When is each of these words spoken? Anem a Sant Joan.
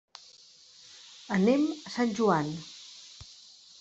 Anem 1.37 1.67
a 1.75 1.93
Sant 1.99 2.17
Joan. 2.21 2.51